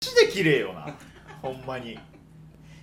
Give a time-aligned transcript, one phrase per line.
[0.00, 0.94] ジで綺麗よな。
[1.42, 1.92] ほんまに。
[1.92, 1.96] い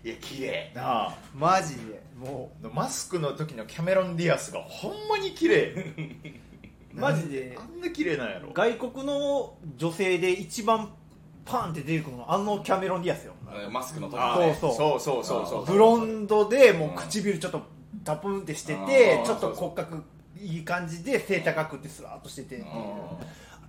[0.10, 0.72] や綺麗。
[0.76, 1.16] なあ。
[1.36, 2.02] マジで。
[2.18, 5.74] もマスクの時のキャメロン・ディアスがほんまに綺麗。
[6.94, 7.58] う マジで。
[7.60, 8.52] あんな綺麗なんやろ。
[8.52, 10.92] 外国の女性で一番
[11.46, 13.34] パンって出てくるのあのキャメロン・ディアスよ。
[13.52, 14.58] えーマスクの時あのね。
[14.60, 14.74] そう。
[14.76, 17.62] そうそうそうそうブロンドでもう唇ちょっと
[18.04, 19.26] タプンってしててうん。
[19.26, 20.04] ちょっと骨格
[20.40, 22.64] いい感じで背高くてスラーっとしててう。
[22.64, 22.68] ん。
[22.68, 22.72] あ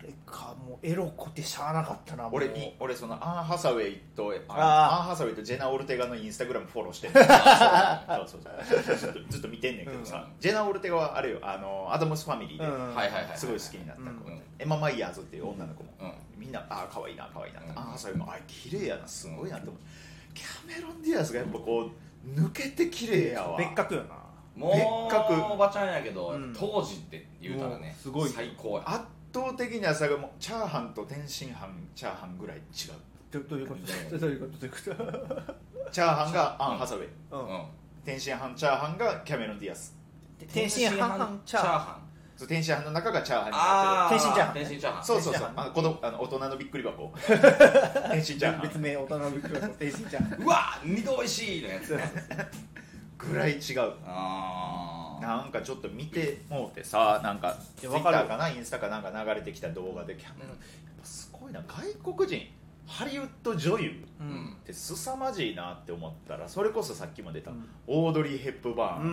[0.05, 2.35] れかもうエロくてしゃあなかったなもう。
[2.37, 7.15] 俺に俺そのアン・ハサウェイとアン・ハサウェイとジェナ・オルテガのインスタグラムフォローしてる
[8.27, 9.13] そうそうそう。
[9.13, 10.41] ずっとずっと見てんねんけどさ、うん。
[10.41, 14.43] ジェナ・オルテガはあれよあのアダムスファミリーで、すごい好きになった子、うん。
[14.59, 16.13] エマ・マイヤーズっていう女の子も、うん。
[16.37, 17.79] みんなああ可愛いな可愛いなって、うん。
[17.79, 19.81] アン・ハサウェイもあ綺麗やなすごいなって思う。
[20.35, 23.59] キャメロン・ディアスがやっぱこう抜けて綺麗やわ。
[23.59, 24.17] 別格よな。
[24.57, 25.35] も別格。
[25.35, 26.55] うおばちゃんやけど、うん。
[26.59, 28.31] 当時って言うたらねすごい。
[28.31, 28.85] 最高や。
[28.87, 29.05] 圧
[29.35, 31.57] 倒的にはさもうチャーハンと天津飯
[31.95, 32.65] チャーハンぐらい違う。
[33.33, 33.75] どどういうこ
[34.11, 34.19] と？
[34.19, 34.53] どういうこと？
[34.59, 34.77] どういうこ
[35.85, 35.91] と？
[35.91, 37.49] チャーハンがアン・ハサウェイ、うん。
[37.49, 37.63] うん
[38.05, 39.97] 天津飯チャーハンがキャメロン・ディアス。
[40.53, 40.99] 天津飯飯
[41.47, 42.05] チャーハンハン
[42.37, 45.01] そう天津飯の中がチャーハンになあって天津チャーハン天津チャーハン。
[45.01, 45.51] るそうそうそう。
[45.57, 47.13] あの子供あの大人のびっくり箱。
[48.13, 49.75] 天津チャーハ別ン名大人のびっくり箱。
[49.75, 50.43] 天津チャーハン。
[50.45, 51.97] うわ二度おいしいのやつ。
[51.97, 52.05] ね
[53.19, 53.93] ぐらい違う。
[54.05, 60.59] あーなんかちょっと見てもうてさなんかいツイッターかなインスタかなんか流れてきた動画でキャメロンやっ
[61.01, 62.47] ぱすごいな外国人
[62.87, 67.67] ハリウッド女優って凄まじいなって思ったらそれこそさっきも出た、うん。
[67.87, 69.09] オードリー・ヘップバーうン、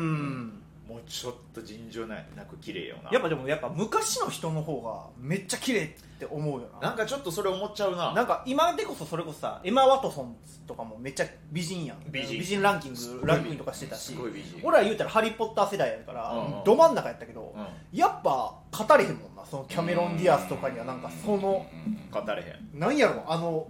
[0.47, 2.17] んもうちょっと尋常な
[2.49, 3.11] く綺麗よな。
[3.11, 5.87] やっぱでもやっぱ昔の人の方がめっちゃ綺麗っ
[6.19, 6.89] て思うよな。
[6.89, 8.13] なんかちょっとそれ思っちゃうな。
[8.13, 10.35] なんか今でこそそれこそさエマ・ワトソン
[10.67, 11.97] とかもめっちゃ美人やん。
[12.11, 12.39] 美人。
[12.39, 14.13] 美人ランキングランキングとかしてたし。
[14.13, 14.59] すごい美人。
[14.63, 16.63] 俺ら言うたらハリー・ポッター世代やから、うんうん。
[16.63, 19.45] ど真ん中やったけど、うやっぱ語れへんもんな。
[19.45, 21.65] そのキャメロン・ディアスとかにはなんかその
[22.11, 23.67] 語れへなんやろあの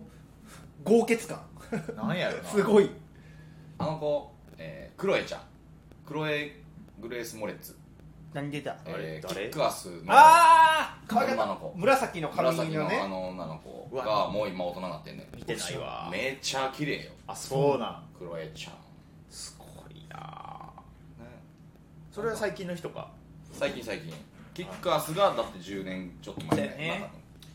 [0.84, 1.38] 豪傑感。
[1.38, 2.44] んなんやろな。
[2.50, 2.90] すごい。
[3.78, 5.42] あの子、えー、クロエちゃん。
[6.06, 6.61] クロエ・
[7.02, 7.76] グレース・モレッツ、
[8.34, 8.78] 何出た？
[8.86, 11.74] えー、キ誰ックアスのああ女の子。
[11.76, 14.06] 紫の髪紫のあのねの女の子うわ。
[14.06, 15.36] がもう今大人になってんねん。
[15.36, 16.10] 見てないわ。
[16.12, 17.12] めっちゃ綺麗よ。
[17.28, 18.04] あそうなん。
[18.18, 18.74] クロエちゃん、
[19.30, 20.18] すごいな。
[21.20, 21.26] ね、
[22.12, 23.10] それは最近の人か？
[23.52, 24.14] 最近最近。
[24.54, 27.10] キックアスがだって10年ちょっと前そうやね。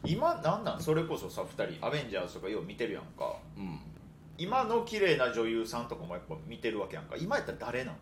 [0.05, 0.81] 今なんなん？
[0.81, 3.37] それこそさ2人アベンジャーズとかよう見てるやんか。
[3.57, 3.79] うん。
[4.39, 7.17] 今の綺麗な女優さんとかもやっぱ見てるわけやんか。
[7.17, 7.95] 今やったら誰なん？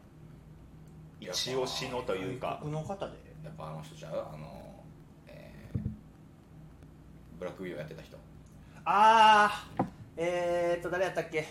[1.32, 2.58] 一押しのというか。
[2.62, 3.12] 僕の方で
[3.44, 4.12] やっぱあの人ちゃう？
[4.12, 4.82] あの、
[5.28, 5.78] えー、
[7.38, 8.16] ブラックウィドウやってた人。
[8.86, 9.84] ああ
[10.16, 11.46] えーっと誰やったっけ？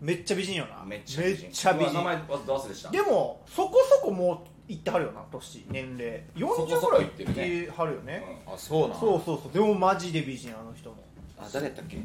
[0.00, 0.84] めっちゃ美人よな。
[0.84, 1.42] めっちゃ美人。
[1.44, 2.90] めっちゃ美うわ名前人忘れした。
[2.90, 6.22] でもそこそこもういってはるよな年年齢。
[6.34, 7.10] 40そこそこぐらいいっ
[7.66, 8.98] てはるよね、あそうなん。
[8.98, 9.52] そうそうそう。
[9.52, 10.96] でもマジで美人あの人も。
[11.38, 11.98] あ誰やったっけ？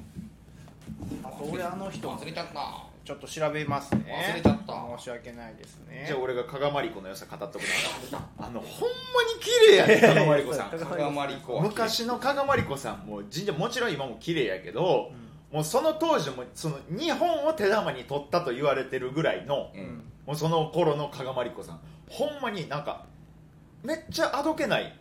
[1.24, 2.08] あと俺あの人。
[2.10, 4.04] も忘れちゃったちょっと調べますね。
[4.30, 4.98] 忘れちゃった。
[4.98, 6.04] 申し訳ないですね。
[6.06, 7.62] じゃあ俺が加賀まりこの良さ語っとく
[8.12, 10.70] なあのほんまに綺麗やね加賀まりこさん。
[10.72, 11.64] 加賀まりこは。
[11.64, 15.14] 昔の加賀まりこさんも神社もちろん今も綺麗やけど、
[15.54, 20.04] もうその当時もその日本を手玉に取ったと言われてるぐらいの、うん。
[20.26, 21.80] もうその頃の加賀まりこさん。
[22.10, 23.06] ほんまになんか
[23.84, 24.94] めっちゃあどけない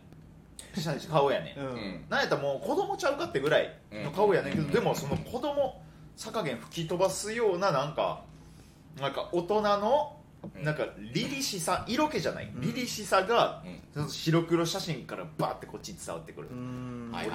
[1.11, 2.05] 顔やね、うんん、うん。
[2.09, 4.71] なんやったらもう子供ちゃうかってぐらいの顔やねんけど、うん。
[4.71, 5.81] でもその子供
[6.17, 8.21] さ加減吹き飛ばすようななんか
[8.99, 10.13] なんか大人の
[10.55, 10.63] うん。
[10.63, 12.45] なんか凛々しさ色気じゃない？
[12.45, 12.59] ん。
[12.61, 13.79] 凛々しさがうん。
[13.93, 16.49] その白黒写真からバーってこっちに伝わってくる、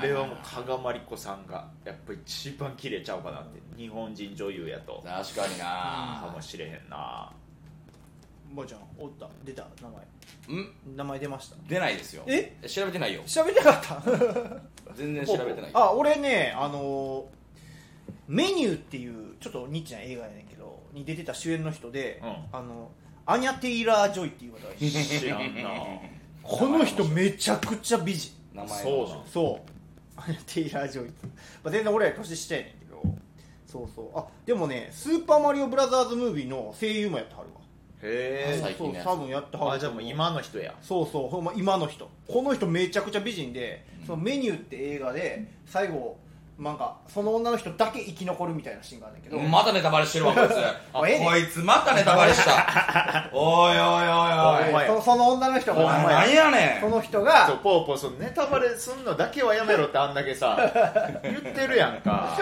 [0.01, 3.61] 俺はもう加賀まりこさんがやっぱ一番綺麗ちゃうかなって。
[3.77, 5.03] 日本人女優やと。
[5.05, 6.21] 確かにな。
[6.25, 7.33] かもしれへんな。
[8.55, 9.29] ばあちゃんおった？
[9.45, 9.67] 出た？
[9.83, 10.59] 名前。
[10.61, 10.97] うん？
[10.97, 11.57] 名前出ました？
[11.69, 12.23] 出ないですよ。
[12.29, 12.57] え？
[12.69, 13.23] 調べてないよ。
[13.27, 14.95] 調べてなかった？
[14.95, 17.42] 全然調べてない あ俺ねあのー
[18.29, 22.59] メニューっていうちょっとニッチな映画やねんけどに出てた主演の人で、うん。
[22.59, 22.91] あの
[23.25, 25.71] アニャ・テイラー・ジョイっていう方がいる知らんな。
[26.43, 28.33] この人めちゃくちゃ美人。
[28.53, 29.27] 名前そうなん。
[29.27, 30.21] そう。
[30.21, 31.13] アニャ・テイラー・ジョイ、ま
[31.67, 33.03] あ、全然俺ら年下やねんけど。
[33.67, 34.19] そうそう。
[34.19, 37.61] あでもねスーパーマリオブラザーズムービーの声優もやってはるわ。
[38.03, 38.61] へえ。
[38.61, 39.05] 最近のやつ。
[39.05, 40.75] そう多分やってはるあじゃあもう今の人や。
[40.83, 41.29] そうそう。
[41.29, 42.11] ほんま今の人。
[42.29, 46.19] この人めちゃくちゃ美人で、そのメニューって映画で最後
[46.63, 50.53] なんかその女の人だけ生き残るみたいなシーンがあるんだけど、またネタバレしてるわこいつ。
[50.53, 53.29] あええこいつまたネタバレした。
[53.33, 54.71] おいおいおいおい。
[54.71, 56.81] お前そその女の人お前が何やねん。
[56.81, 60.57] その人そうがポーポーそのネタバレすんのだけはやめろってあんだけさ
[61.25, 62.39] 言ってるやんか。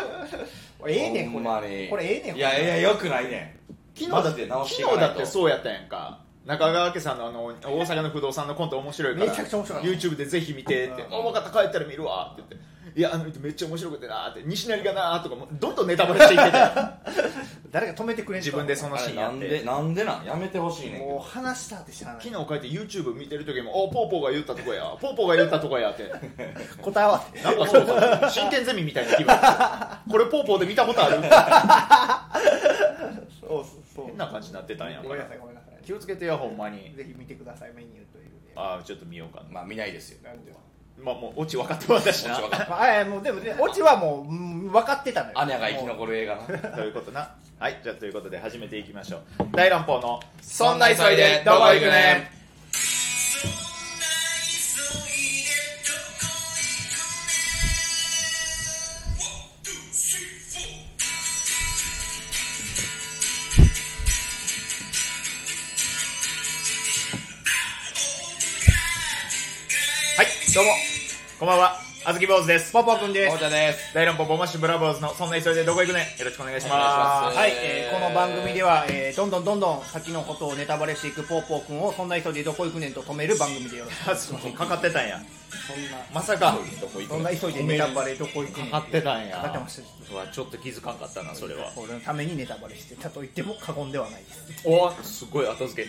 [0.86, 1.84] ええねんこほんまに。
[1.84, 3.98] れこれええねんいやいやよくないねん。
[3.98, 5.00] 昨日だって昨日かないと。
[5.00, 6.18] だってそうやったやんか。
[6.44, 9.90] 中川家さんのあの大阪の不動産のコント面白いからめちゃくちゃ面白かった。
[9.90, 11.14] YouTube でぜひ見てって「うん。
[11.14, 16.98] あ分かった帰ったら見るわ」って言っていやあの人めっちゃ面白くてなーって西成がなーとかもどんどんネタバレしていってた
[17.70, 20.26] 誰か止めてくれんと自分でそのシーンやってなんでなんでなん？
[20.26, 22.24] やめてほしいねんけもうど話したって知らない。
[22.24, 24.84] 昨日こうやって YouTube 見てる時も「おポーポーが言ったとこや。
[25.00, 26.10] ポーポーが言ったとこや」って。
[26.82, 27.42] 答え合わせ。
[27.42, 29.36] なんかそうそう真剣ゼミみたいな気分。
[30.10, 31.20] これポーポーで見たことある？
[33.40, 34.06] そうそうそう。
[34.06, 35.74] 変な感じになってたんやごめんなさいごめんなさい。
[35.84, 36.92] 気をつけてやほんまに。
[36.96, 38.30] ぜひ見てくださいメニューというね。
[38.56, 39.50] ああちょっと見ようかな。
[39.50, 40.22] まあ見ないですよ。
[40.24, 40.52] なんで
[41.02, 42.36] まあもうオチ分かってもらったしな。
[42.36, 45.34] こっち分かっまあ、あもうでもねオチはもう、うん、分かってたのよ。
[45.34, 46.36] たアニャが生き残る映画。
[46.36, 47.30] なということな。
[47.58, 49.44] はいじゃあということで始めていきましょう。
[49.52, 51.90] 大乱暴の「そんな急いでどこ行くねん」
[70.16, 70.89] はいどうも
[71.40, 71.80] こんばんは。
[72.04, 72.70] あずき坊主です。
[72.70, 73.30] パパくんです。
[73.30, 73.94] おもちゃです。
[73.94, 77.38] 大乱暴ボマッシュブラボーズの「そんな急いでどこ行くねん」よろしくお願いしお願いしまます。
[77.38, 84.16] はい、えーこの番組では、えーどんどんどんどん先のことをネタバレしていくポーポーくんをそんな急いでどこ行くねんと止める番組でよろしく。
[84.44, 85.18] すかかってたんや。
[85.66, 86.58] そんなまさか。
[86.78, 87.22] どこ行くそん。
[87.22, 89.36] な急いでネタバレどこ行くねんかかってたんや。
[89.36, 89.82] かかってました。
[90.12, 91.72] うわちょっと気づかんかったなそれは。
[91.74, 94.44] 俺のためにネタバレしてたと言っても過言ではないです。
[94.68, 95.88] おすごい後付け。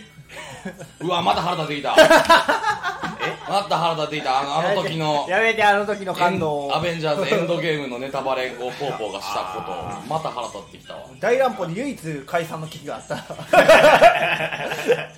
[1.04, 3.11] うわまた腹立ってきた
[3.48, 4.40] また腹立ってきた。
[4.40, 5.26] あのあの時の。
[5.28, 6.76] やめてあの時の感動を。
[6.76, 9.72] アベンジャーズ エンドゲームのネタバレをポーポーがしたこと。
[10.08, 11.06] また腹立ってきたわ。
[11.20, 13.16] 大乱歩で唯一解散の危機があった。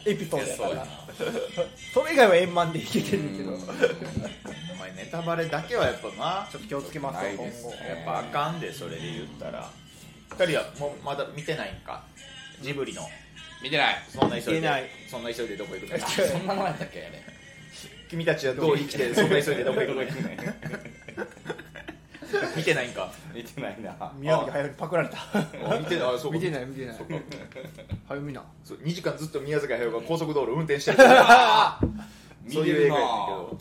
[0.06, 0.86] エピソードやから
[1.92, 3.56] それ以外は円満でいけてるけど。
[3.56, 3.64] ちょ
[4.72, 6.42] お前ネタバレだけはやっぱな。
[6.42, 7.70] っと気をつけますよいです後。
[7.70, 9.68] やっぱあかんでそれで言ったら。
[10.38, 12.02] 二人はもうまだ見てないんか？
[12.60, 13.02] ジブリの。
[13.62, 13.96] 見てない。
[14.08, 14.90] そんな急いで。
[15.10, 17.24] そんな急いでどこ行くねんそんな名前やったっけね
[18.14, 20.08] 君たちはどう生きてそんな急いでどこ行くねん
[22.56, 23.10] 見てないんか？
[23.34, 24.12] 見てないな。
[24.16, 25.16] 宮崎駿にパクられた。
[25.18, 26.14] あ見てない？
[26.14, 26.38] あそうか。
[26.38, 26.96] 見てない見てない。
[28.08, 28.42] 早見な。
[28.64, 30.98] そう2時間ずっと宮崎駿が高速道路運転してる。
[32.44, 33.58] 見そういう映画やねんけど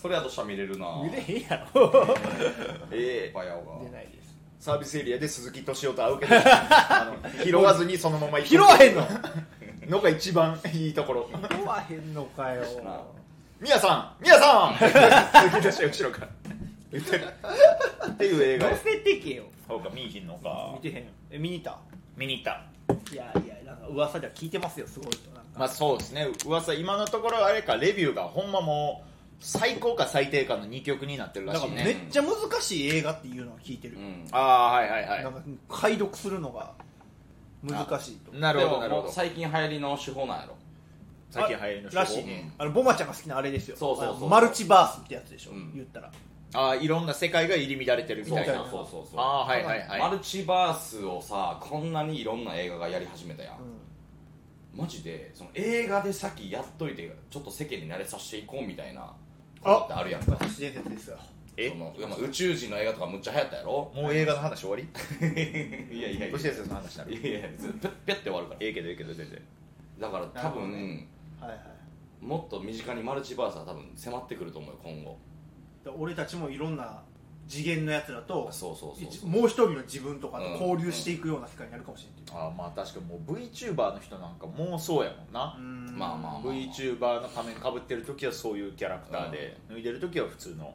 [0.00, 0.86] それやとしたら見れるな。
[1.02, 2.16] 見れへんやろ。
[2.92, 3.84] ええバヤオが。
[3.84, 4.34] 出ないです。
[4.60, 6.34] サービスエリアで鈴木敏夫と会うけど
[7.44, 8.48] 拾わずにそのまま行く。
[8.50, 9.06] 拾わへんの？
[9.88, 11.28] のが一番いいところ。
[11.50, 12.62] 拾わへんのかよ
[13.62, 14.74] ミヤさんミヤさん！
[14.74, 16.28] 後ろから。
[16.90, 17.24] 言ってる
[18.08, 18.66] っていう映画。
[18.66, 19.44] や乗せてけよ。
[19.68, 20.72] そうか見いひんのか。
[20.82, 21.78] 見てへんえ見に行った？
[22.16, 22.64] 見に行った。
[23.12, 25.50] いやいやなんか噂では聞いてますよすごいとなんか。
[25.60, 26.26] まあそうですね。
[26.44, 34.26] 噂今のところあれかレビューがほんまもう最高か最低かの2曲になってるらなんかしいねめっちゃ難しい映画っていうのを聞いてる、うん。
[34.32, 35.24] ああはいはいはい。
[35.24, 36.72] なんか解読するのが
[37.62, 38.32] 難しいと。
[38.36, 39.12] なるでほどなるほど。
[39.12, 40.56] 最近流行りの手法なんやろ
[41.32, 42.24] 最近流行りのらしい。
[42.24, 43.76] ねあのボマちゃんが好きなあれですよ。
[43.76, 45.72] そうそうそうあのマルチバースってやつでしょ、うん。
[45.74, 46.10] 言ったら。
[46.54, 48.54] ああいろんな世界が入り乱れてるみたいな。
[48.56, 49.20] そうそうそうそう。
[49.20, 50.00] ああはいはいはい。
[50.00, 53.56] マルチバースをさこんなにいろんな映画がやり始めたやん、
[54.78, 59.14] マジでその映画で先やっといてちょっと世間に慣れさせていこうみたいな
[59.62, 60.36] ことってあるやんか。
[60.36, 61.18] 都市伝説ですよ
[61.56, 61.70] え？
[61.70, 63.92] そのいやまあ宇宙人の映画とかむっちゃ流行ったやろ？
[63.94, 64.82] もう映画の話終わり？
[65.98, 67.14] いやいやい都市伝説の話になる？
[67.14, 68.58] いやいやずっとペッて終わるから。
[68.60, 69.40] ええけどええけど全然。
[69.98, 71.08] だから多分、ね
[71.46, 72.24] はいはい。
[72.24, 75.18] もっと身近にマルチバースは多分迫ってくると思うよ今後。
[75.84, 77.02] で俺たちもいろんな
[77.48, 79.28] 次元のやつらとそうそうそうそう。
[79.28, 85.56] もう一人の自分とかと交流していくような世界になるかもしれない、ああまあ確かにもう VTuber の人なんかもうそうやもんな。
[85.58, 85.98] う、ん。
[85.98, 90.74] まあまあ VTuber の仮面かぶってる時はそういうキャラクターで、脱いでる時は普通の。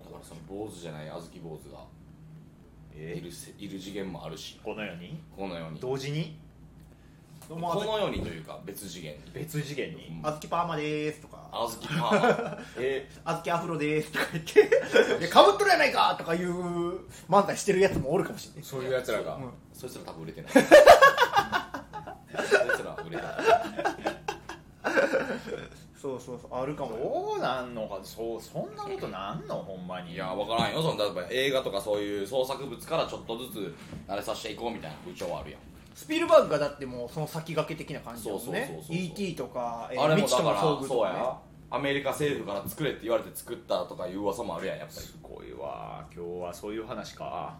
[0.00, 1.84] だからその坊主じゃない小豆坊主が。
[2.94, 4.60] えいるせいる次元もあるし。
[4.64, 5.20] この世に？
[5.36, 5.80] このように。
[5.80, 6.38] こ同時に？
[7.56, 9.22] もうのようにというか別次元に。
[9.32, 10.20] 別次元に。
[10.22, 11.48] あずきパーマでーすとか。
[11.52, 12.58] 小豆パーマ。
[12.78, 13.08] え？
[13.24, 15.28] あずきアフロでーすとか言って。
[15.28, 18.64] かぶっとるやないかとかいう漫才してるやつもおるかもしれない。
[18.64, 19.50] そういうやつらが、うん。
[19.72, 20.52] そいつら多分売れてない。
[20.52, 20.70] そいつ
[22.84, 23.34] らは売れてない。
[26.00, 26.54] そうそうそう。
[26.62, 26.96] あるかも。
[26.96, 27.98] よどうなんのか。
[28.02, 29.56] そうそんなことなんの？
[29.56, 30.14] ほんまに。
[30.14, 30.80] いや分からんよ。
[30.82, 33.74] その例えば映画とかそういう創作物からちょっとずつ
[34.08, 35.60] 慣れさせていこうみたいな風潮はあるやん
[35.94, 38.96] スピルバーグがだってもうその先駆け的な感じだもんそうねそうそうそう。
[38.96, 39.34] E.T.
[39.34, 41.38] とか、えーあれも未知とのだから遭遇とか、ね、そうや。
[41.72, 45.00] アメリカ政府から作れって言われて作ったとかいう噂もあるやんやっぱり。
[45.00, 47.56] すごいわ今日はそういう話か。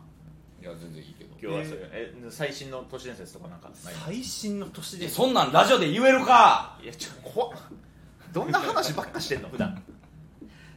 [0.60, 1.30] いや全然いいけど。
[1.40, 4.00] 今日はそういう、え最新の都市伝説とかなんかないの？
[4.00, 6.78] 最新の年でえそんなんラジオで言えるか？
[6.82, 7.58] いやちょ怖っ。
[8.32, 9.82] どんな話ばっかしてんの普段？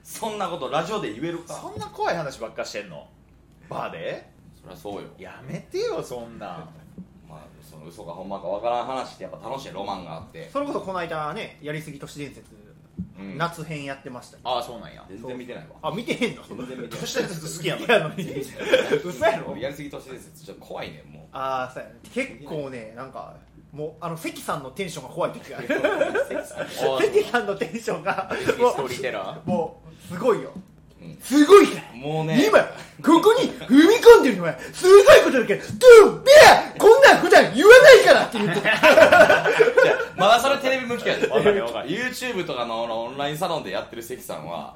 [0.03, 1.53] そんなことラジオで言えるか？
[1.53, 3.07] そんな怖い話ばっかしてんの？
[3.69, 4.29] バーで？
[4.61, 5.07] そりゃそうよ。
[5.17, 6.69] やめてよそんなん
[7.33, 10.49] まあその嘘かほんまかわからん話ってやっぱ楽しいロマンがあって。
[10.51, 12.41] それこそこの間ねやりすぎ都市伝説
[13.19, 13.37] ううん。
[13.37, 14.37] 夏編やってました。
[14.43, 15.03] ああそうなんや。
[15.09, 15.89] 全然見てないわ。
[15.89, 16.43] あ見てへんの？
[16.47, 18.11] 全然見て都市伝説好きやのいやあの
[19.03, 19.51] 嘘やろ？
[19.51, 21.95] 俺やりすぎ都市伝説ちょっと怖いねんもああそうやね。
[22.13, 23.35] 結構ねなんか
[23.71, 25.67] もうあの関さんのテンションが怖い時がある。
[25.75, 29.49] あ関さんのテンションがーストーリーテラー？
[29.49, 30.51] もうすごいよ。
[31.01, 31.17] うん。
[31.19, 32.45] すごいからうもうね。
[32.47, 32.59] 今
[33.03, 35.63] ここに踏み込んでるのはすごいことだけど
[36.05, 38.61] ドゥビアこんなん普段言わないからって言って。
[38.61, 39.47] じゃあ
[40.17, 41.27] まだそれテレビ向きやで。
[41.27, 41.89] わかるわかる。
[41.89, 44.75] YouTube とかのオンラインサロンでやってる関さんは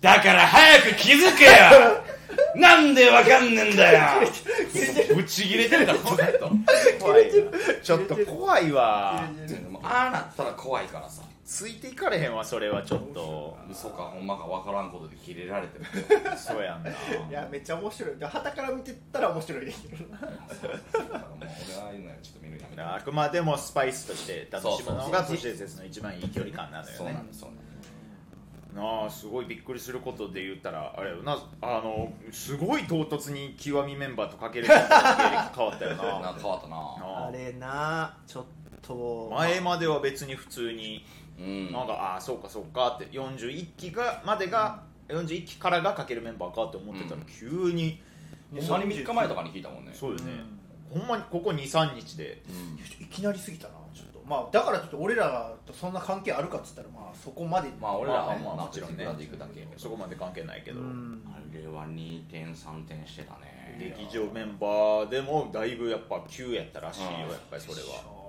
[0.00, 1.50] だから早く気づけよ。
[2.54, 4.26] なんでわかんねんだよ。
[5.14, 7.04] ぶち切れてるからこの人。
[7.04, 7.30] 怖い
[7.82, 9.24] ちょっと怖いわ。
[9.68, 13.58] もうああなったら怖いからさついていかれへんわそれはちょっと。
[13.68, 15.84] 嘘かほんまかわからんことで切れられてる。
[16.38, 16.90] そうやんな。
[17.28, 18.22] いやめっちゃ面白い。
[18.22, 22.82] はたから見てたら面白いですけどだからもう俺ああいうのちょっと見るのやめて。
[22.82, 27.90] あくまでもスパイスとして楽しむのがそうそうそう都市伝説の一番いい距離感なのよそうねなんですそうなんです。
[28.72, 31.36] なあすごいびっくりすることで言ったらあれよな。
[31.62, 34.84] あのすごい唐突に極みメンバーとかける変わ
[35.74, 36.18] ったよな。
[36.20, 37.26] ん なか変わったなな。
[37.26, 38.50] あれなちょっと。
[39.32, 41.04] 前までは別に普通に
[41.40, 41.72] うん。
[41.72, 47.26] なんかああそうかそうかって41期がまでが41期からがかけるメンバーかって思ってたらうん。
[47.26, 48.00] 急に。
[48.52, 49.92] 3日前とかに聞いたもんね。
[49.94, 50.32] そうよね。
[50.90, 52.42] ほんまにここ23日で。
[52.48, 53.04] うん。
[53.04, 54.20] いきなりすぎたなちょっと。
[54.26, 57.70] まあだからちょっと俺らとそんな関係あるかっつったらまあそこまで。
[57.80, 59.06] まあ俺らはまあもちろんね。
[59.76, 60.80] そこまで関係ないけど。
[60.80, 61.22] うん。
[61.26, 63.60] あれは2点3点してたね。
[63.78, 67.16] 劇場メンバーでもだいぶやっぱ急やったらしいようん。
[67.20, 68.19] やっぱりそれは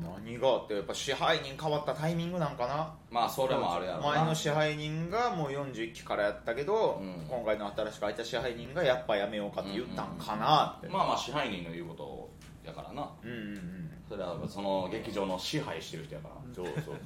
[0.00, 2.94] 何があってやっぱ支配人変わったタイミングなんかな。
[3.10, 4.08] まあそれもあるやろな。
[4.08, 7.26] 前の支配人がもう41期からやったけど、うん。
[7.28, 12.30] 今回の新しく入った支配人がやっぱやめようかって言ったんかなって、まあまあ支配人の言うこと
[12.64, 13.10] やからな。
[13.22, 13.90] うんうんうん。
[14.08, 16.34] それはその劇場の支配してる人やから。
[16.54, 16.96] そうそうそう。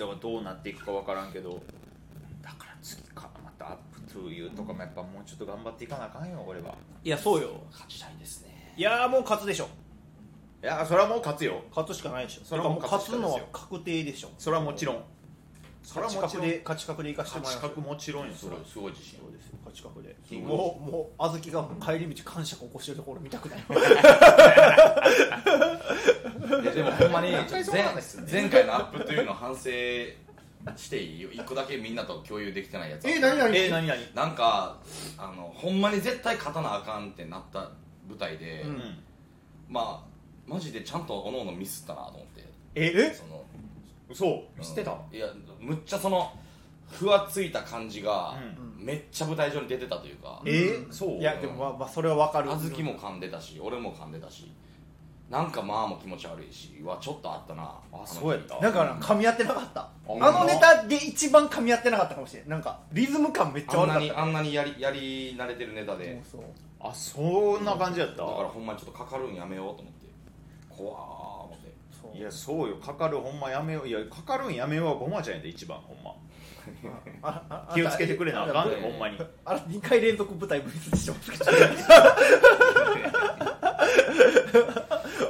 [0.00, 1.60] だからどうなっていくか分からんけど
[2.42, 6.74] だから次からまた「アップトゥーユーとかもやっぱもうちょっと頑張っていかなあかんよ俺は。
[7.04, 7.50] いやそうよ。
[7.70, 8.72] 勝ちたいですね。
[8.76, 9.68] いやもう勝つでしょ
[10.62, 11.62] いやそれはもう勝つよ。
[11.74, 12.42] 勝つしかないでしょ。
[12.44, 14.28] それはもう勝つのは確定でしょ。
[14.38, 15.02] それはもちろん。
[15.82, 16.46] それは勝ちもちろん。
[16.46, 17.62] 確で勝ち確でいかしてもらいます。
[17.64, 18.34] 勝ち確もちろんよ。
[18.34, 19.18] それはすごい自信。
[19.18, 19.58] そうですよ。
[19.64, 23.58] 勝ち確でもうもう小豆がもう帰り道感触起こしてるところ見たくない。
[26.62, 29.62] いやでもほんまに前回のアップというのを反省
[30.76, 31.22] していい？
[31.22, 33.56] よ一個だけみんなと共有できてないやつえ何何？
[33.56, 34.14] えー、何何？
[34.14, 34.76] なんか
[35.16, 37.70] あのほんまに絶対勝たなあかんってなった
[38.08, 38.66] 舞台で、
[39.68, 40.09] まあ
[40.46, 42.44] マジでちゃんとおのおのミスったなと思って。
[42.74, 43.14] え？
[43.14, 43.42] その。
[44.12, 44.96] そう知ってた？
[45.12, 45.26] いや
[45.60, 46.32] むっちゃその
[46.90, 50.42] ふわついた感じが、うめっちゃ舞台上に出てたというか。
[50.44, 50.50] え？
[50.50, 51.10] ー、そう？
[51.18, 52.50] いやでもまあ、まあ、それは分かる。
[52.50, 54.50] 小豆も噛んでたし俺も噛んでたし。
[55.30, 57.72] なんかまあも気持ち悪いしはちょっとあったな。
[57.92, 58.58] あそうやった？
[58.58, 59.88] なんかな噛み合ってなかった。
[60.08, 64.22] あのネタで一番噛み合ってなかったかもしれないなんかリズム感めっちゃあんな悪かった。
[64.22, 66.20] にあんなにやりやり慣れてるネタで。
[66.28, 66.40] そう。
[66.80, 68.26] あそんな感じやった？
[68.26, 70.09] だからほんまにちょっとかかるんやめようと思って
[70.80, 71.00] 怖ー
[71.44, 72.18] 思って。
[72.18, 72.76] いやそうよ。
[72.76, 73.88] かかるほんまやめよう。
[73.88, 76.14] いやかかるんやめようはごまちゃんやで一番ほんま。
[77.74, 79.18] 気をつけてくれなあかんであほんまに。
[79.44, 81.44] あら2回連続舞台分裂してますけど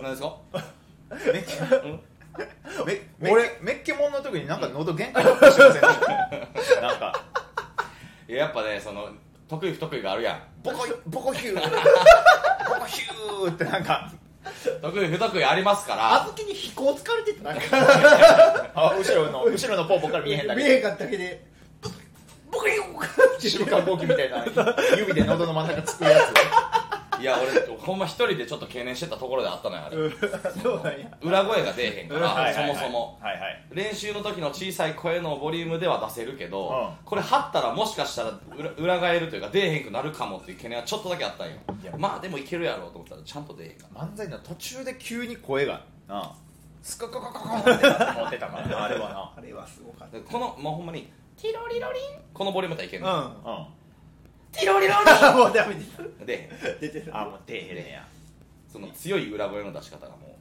[0.02, 0.36] 何ですか？
[1.32, 1.60] めっけ
[2.84, 3.58] めめ俺？
[3.60, 5.82] めっけもんの時になんか喉限界だったしてません？
[6.82, 7.24] なんか。
[8.28, 9.08] いややっぱねその
[9.48, 14.12] 得意不得意があるやんボコボコヒューボコヒューってなんか
[15.00, 17.44] 得意不得意ありますから小豆に飛行疲れてた。
[17.44, 20.62] なんかあ後ろの後ろのポーポーから見えへんだけ。
[20.62, 21.50] 見えへんかっただけで。
[22.50, 22.84] ボケよ
[23.38, 24.44] 瞬間ぼうき みたいな
[24.98, 26.10] 指で喉の真ん中つくや
[27.20, 29.96] いや俺ほんま一人でちょっと懸念してたところであったのよあれ。
[30.62, 31.18] そうなんや。
[31.22, 33.18] 裏声が出えへんかつらはいそもそも。
[33.20, 33.64] はいはい。
[33.72, 37.04] 練習の時の小さい声のボリュームでは出せるけど、うん。
[37.04, 41.56] これ張ったらもしかしたら裏裏返るというか出えへんくなるかもっていう懸念はちょっとだけあったんよ。
[41.82, 41.92] いや。
[41.98, 46.32] まあでもいけるやろうと思ったらちゃんと出えへんか漫才の途中で急に声がな
[46.82, 51.10] スカカカカカってなってたからなあれはなあれはすごかっでこのもうほんまに
[51.40, 53.66] ティロリロリンこのボリュームだったらいけるたの、うんうん
[54.52, 54.94] ティロリロ
[55.36, 55.96] もうダメです。
[56.80, 57.10] 出てる。
[57.16, 58.06] あもう出えへんねや
[58.68, 60.38] その強い裏声の出し方がも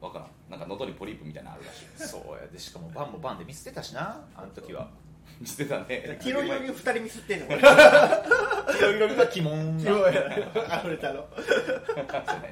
[0.00, 0.28] うわからん。
[0.50, 2.08] なんか喉にポリープみたいなのあるらしい。
[2.08, 2.46] そうや。
[2.48, 4.88] でしかもバンもバンで見捨てたしなあの時は
[5.44, 5.86] してたね。
[5.86, 7.62] ティロリロリ2人ミスってんのこれい
[8.82, 9.76] ろいろが鬼門。
[9.84, 10.14] がい
[10.80, 11.26] 溢れたの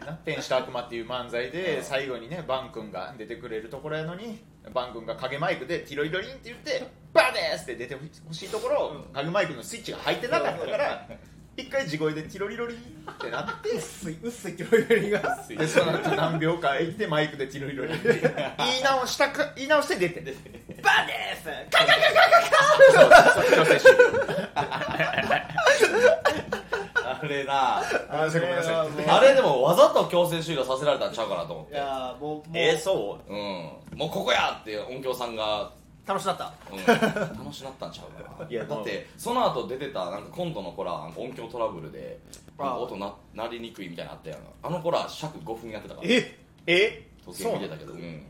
[0.06, 0.12] な。
[0.24, 4.42] 天使と悪魔っていう漫才で最後にねバン君が出てくれるところやのに
[4.72, 11.08] バン君が影マイクで「ティロリロリン」って言って「バーです!」って出てほしいところ、影マイクのスイッチが入ってなかったから
[11.56, 12.78] 一回地声でチロリロリっ
[13.18, 13.70] てなって。
[13.70, 15.44] 薄い薄いキロリロリが。
[15.48, 17.94] でその後何秒か行ってマイクでチロリロリ。
[17.94, 18.20] っ て
[18.58, 20.20] 言い直したか言い直して出て。
[20.82, 21.48] バンです。
[21.70, 23.96] カカカカそうそう強制終了
[27.06, 33.38] あれなあごめんなさいあれでもわざと強制終了させられたんちゃうかなと思っいてやーもうもうえー、そううん
[33.98, 35.70] もうここやって音響さんが、
[36.06, 36.54] 楽しなった。
[36.70, 38.48] うん、 楽しなったんちゃうかな。
[38.48, 42.18] いやだってその後出てたなんかコントの子らなんか音響トラブルで
[42.56, 44.40] なんか音な鳴りにくいみたいなのあったやん。
[44.62, 46.08] あの子ら尺5分やってたから。
[46.08, 46.38] え？
[46.66, 47.08] え？
[47.24, 47.92] 時計見てたけど。
[47.92, 48.24] うん。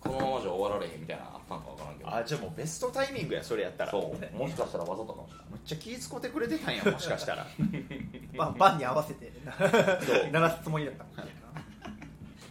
[0.00, 2.14] このままじゃ終わられへんみたいなのあったんか分からんけど。
[2.14, 3.90] あじゃあもうベストタイミングやそれやったら。
[3.90, 4.36] そう。
[4.36, 5.28] もしかしたらわざとかも。
[5.28, 7.46] しれないめっちゃ気使ってくれてたんや もしかしたら。
[8.34, 9.32] まあバンに合わせて
[10.30, 11.40] 鳴らすつもりだったもんね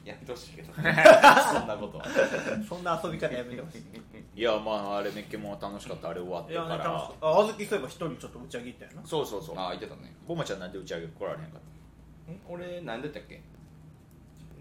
[0.06, 0.74] やってほしいけど。
[0.74, 2.06] そんなことは。
[2.68, 3.82] そんな遊び方やめてほしい
[4.40, 6.12] いやまああれメッケも楽しかった。
[6.12, 7.28] あれ終わっていやねから楽しかった。
[7.28, 9.02] ああずきそういえば一人ちょっと打ち上げ行ったよな。
[9.06, 9.58] そうそうそう。
[9.60, 10.16] ああ言ってたね。
[10.26, 11.62] ボマちゃんなんで打ち上げ来られへんかっ
[12.48, 13.42] 俺何でったっけ？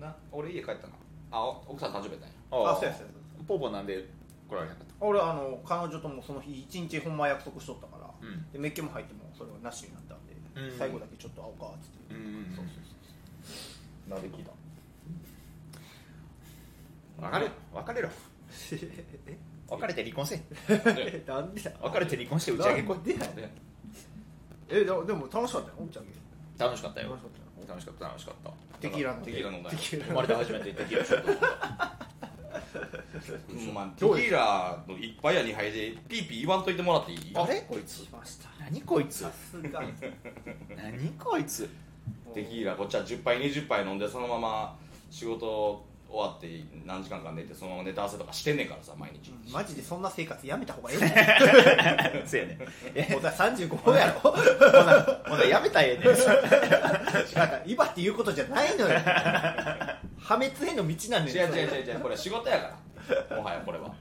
[0.00, 0.94] な俺家帰ったな。
[1.30, 3.12] あお奥さん誕生日やったんやたあそうやそうや。
[3.46, 4.04] ポポなんで
[4.48, 8.50] 来られへんかっ俺あの彼女ともその日一日ほんま約束しとったから、たうん。
[8.50, 10.34] でメッケも入ってもそれはなしになったんで、
[10.72, 10.76] うん。
[10.76, 12.54] 最後だけちょっと会おうかっつって、うんうんうん。
[12.56, 14.50] そうなんで聞いた
[17.22, 18.08] 別れ別れろ。
[19.30, 19.38] え？
[19.70, 21.24] 別れて離婚せえ。
[21.26, 21.72] なんでだ。
[21.82, 22.88] 別れて離婚して打ち上げ来い。
[22.88, 23.02] なん
[23.34, 23.50] でで
[24.70, 26.64] えでもでも楽しかったよ打ち上げ。
[26.64, 27.10] 楽しかったよ。
[27.10, 27.44] 楽しかったよ。
[27.68, 28.50] 楽しかった楽しかった。
[28.80, 31.30] テキーラのテキーラ飲んだよテキーラ生まれて初めてテキーラショット。
[31.30, 31.40] 飲ん。
[31.40, 31.58] だ
[33.50, 33.74] うん。
[33.74, 37.32] まあテキーラの一杯や二杯でピーピー言わんといてもらっていい？
[37.34, 37.60] あれ？
[37.68, 37.96] こいつ。
[38.04, 38.48] しました。
[38.60, 39.24] 何こいつ？
[39.24, 39.82] さすが。
[40.76, 41.68] 何こいつ？
[42.34, 44.76] テキーラこっちは10杯20杯飲んでそのまま
[45.10, 46.48] 仕事終わって
[46.86, 49.30] 何時間か寝てそのままネタ合わせとかしてんねんからさ毎日。
[49.52, 52.58] マジでそんな生活やめた方がいい そうやね。
[52.94, 54.20] えもうだ35やろ。
[54.32, 57.70] ほなほなやめたらええねん。
[57.70, 58.98] 今っていうことじゃないのよ。
[60.18, 62.78] 破滅への道なんだ違う違う違う違うこれ仕事やか
[63.30, 63.36] ら。
[63.36, 63.94] もはやこれは。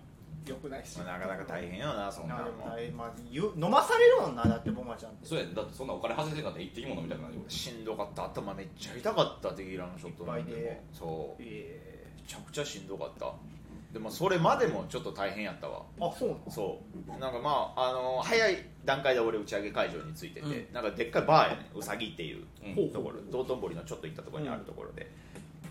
[0.45, 0.95] よくないし。
[0.99, 2.51] なかなか大変よなそんななの
[2.95, 5.27] まあ飲まされるもんなだってボマちゃんって。
[5.27, 8.25] そうやでだってそんなお金外せんかったら一滴も飲みたくないよしんどかった。
[8.25, 10.81] 頭めっちゃ痛かったテキーラのショット飲んいっぱいで。
[10.93, 11.41] そう。
[11.41, 11.96] めえ
[12.27, 13.33] ちゃくちゃしんどかった。
[13.93, 15.81] でもそれまでもちょっと大変やったわ。
[15.97, 16.41] ー、あそうなの？
[16.49, 17.19] そう。
[17.19, 20.73] なんかまああの早い段階で俺打ち上げ会場に着いてて、うん。
[20.73, 21.77] なんかでっかいバーやねん。
[21.79, 22.45] うさぎっていう
[22.91, 23.21] ところ。
[23.31, 25.09] 道頓堀のちょっと行ったところにあるところで、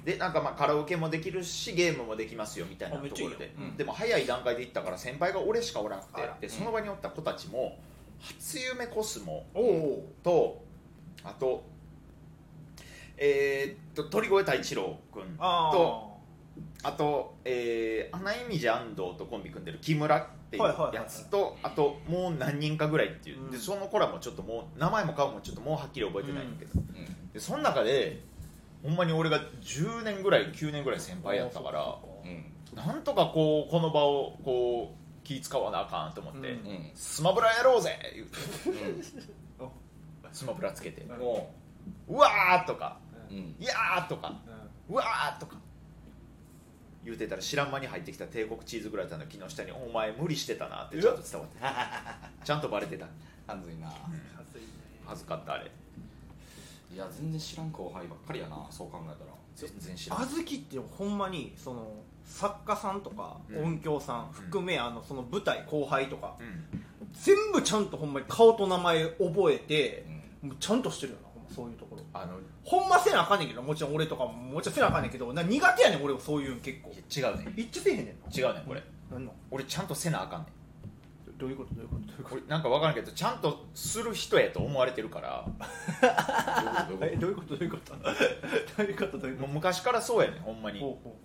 [0.04, 3.76] でなんかまあカラオケもできるしゲームもできますよみたいなあめっちゃいころで、うん。
[3.76, 6.36] でも早い段階で行ったから先輩が俺しかおらなくてあら。
[6.40, 7.78] でその場におった子たちも
[8.18, 10.62] 初夢コスモおおと
[11.22, 11.62] あと
[13.18, 16.15] えーっと鳥越太一郎君あと
[16.82, 23.50] あと、えー、穴井美安藤とコンビ組んでる木村っていうやつと、あともう何人かぐらいっていう、うん。
[23.50, 27.32] でその子らもちょっともう名前も顔もちょっともうはっきり覚えてないんだけど、うん。
[27.32, 28.22] でその中で
[28.82, 32.44] ほんまに俺が10年ぐらい9年ぐらい先輩やったからうん
[32.76, 36.46] なんとかこうこの場をこう気使わなあかんと思って、うん。
[36.46, 36.90] うん。
[36.94, 37.98] スマブラやろうぜ!
[38.14, 38.82] 言うて。
[39.58, 40.32] うん。
[40.32, 41.02] スマブラつけて。
[41.02, 41.52] うんも
[42.08, 42.98] ううわーとか
[43.30, 43.56] うん。
[43.58, 44.32] いやーとか
[44.88, 45.56] うわーとか
[47.06, 51.58] 言うてたら知らん間に入ってきた帝国チーズグラタンの木の下にお前無理してたなってちゃんと伝わって。
[52.44, 53.06] ちゃんとバレてた。
[53.46, 53.88] はずいな
[54.36, 54.66] 恥ずいね
[55.06, 55.70] 恥ずかったあれ。
[56.92, 59.30] いや全然知らん後輩ばっかりやなそう考えたら。
[59.54, 60.20] 全然知らん。
[60.22, 61.92] あずきってほんまにその
[62.24, 63.64] 作家さんとかうん。
[63.64, 66.84] 音響さん含め、あのその舞台後輩とかうん。
[67.12, 70.04] 全部ちゃんとほんまに顔と名前覚えて
[70.42, 70.56] うん。
[70.58, 72.02] ちゃんとしてるよなそういうところ。
[72.12, 76.90] あのほんませなあかんねんけどもちろん俺とかももちろんせなあかんねんけどな苦手やねん俺はそういうの結構。
[76.90, 78.30] いや違うね一致せえへんねん。
[78.30, 78.82] な違うねんこれ。
[79.10, 79.32] なんの？
[79.50, 81.38] 俺ちゃんとせなあかんねん。
[81.38, 85.46] どどういうことどういうことどういうこ俺なんか分からんけどちゃんとする人やと思われてるから。
[86.88, 87.94] どういうことどういうこと？
[87.94, 88.26] どういうこ
[88.68, 89.18] とどういうこと？
[89.18, 90.80] どういうこもう昔からそうやねんほんまに。
[90.80, 91.16] とほうほ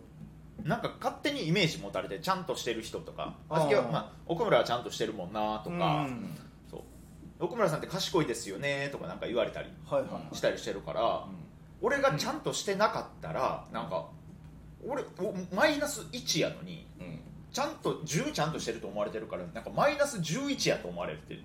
[0.64, 3.34] なんか勝手にイメージ持たれてちゃんとしてる人とか。
[3.50, 6.38] あまあ、奥村はちゃんとしてるもんなとうか、うん
[7.42, 11.26] 奥村さんって賢いですよねとかなんか言われたりはいはいしたりしてるから、
[11.82, 14.06] 俺がちゃんとしてなかったら、なんか
[14.86, 17.06] 俺おマイナス1やのにうん。
[17.06, 17.20] うん
[17.52, 21.44] ちゃんと10ちゃんとしてると思われてるからなんかマイナス11やと思われてる。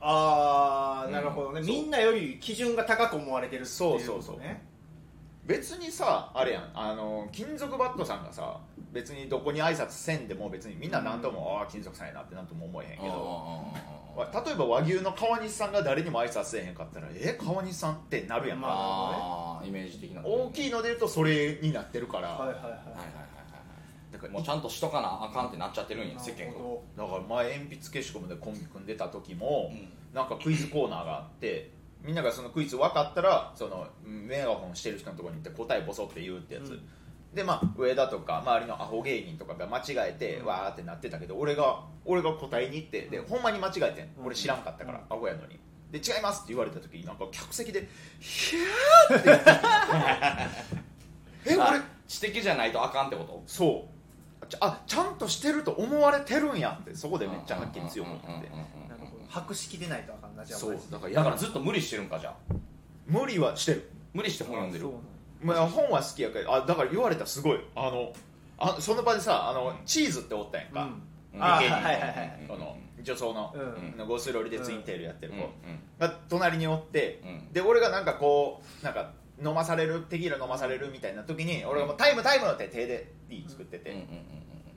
[0.00, 1.62] ああなるほどね、う。
[1.62, 3.94] んみんなより基準が高く思われてるっていうね。
[3.94, 4.38] そうそうそう
[5.46, 6.70] 別にさあれやん。
[6.74, 8.58] あの金属バットさんがさ
[8.92, 13.64] 別にどこに挨拶せんでも別にみんな何とも、ああ金属さんやなってなんとも思えへんけど。
[14.16, 22.80] わ例えば和牛の川西さんが誰にも挨拶せえへんかったらえ川西さんってなるやん、まああイメージ的な大きいので言うとそれになってるから、はいはいはいはい
[24.12, 26.60] だからもうちゃんとしとかなあかんってなっちゃってるんや世間が
[26.96, 29.88] だから前鉛筆消しゴムでコンビ組んでた時も、うん。
[30.14, 31.72] なんかクイズコーナーがあって
[32.04, 36.82] みんながそのクイズ分かったらそのメガホンしてる人のところに行って答えボソって言うってやつ、うん。
[37.34, 40.46] でまあ上田とか周りのアホ芸人とかが間違えて、うん。
[40.46, 44.10] わーってなってたけど俺が俺が答えに行ってでほんまに間違えてん。
[44.18, 44.26] うん。
[44.26, 45.16] 俺知らんかったから、うん。
[45.16, 45.58] アホやのに。
[45.90, 47.88] で違いますって言われた時なんか客席で
[48.18, 49.50] 「ひゃー!」って言って
[51.54, 53.42] えあ俺知的じゃないとあかんってこと？
[53.46, 53.94] そう。
[54.46, 58.50] ちゃあちゃんとしてると思われてるんやってそこでめっちゃはっきり強く思って
[59.28, 60.78] 博識でないとあかんなじゃあそう。
[60.90, 62.54] だからだからずっと無理してるんかじゃあ。
[63.06, 63.90] 無理はしてる。
[64.12, 64.86] 無理して本読んでる。
[65.42, 67.60] まあ、本は好きやけどあだから言われたらすごい。
[67.74, 68.12] あの
[68.58, 70.88] あその場でさあのチーズっておったやんか、
[71.34, 71.42] うん。
[71.42, 73.98] あはいはいはいこの女装の,、うん。
[73.98, 75.48] のゴスロリでツインテールやってるうん子
[75.98, 77.52] が隣におって、うん。
[77.52, 79.10] で俺がなんかこうなんか
[79.44, 84.08] 飲まされるテキーラ飲まされるみたいな時に俺がもうタイムタイムって手でティー作ってて、うんうんうん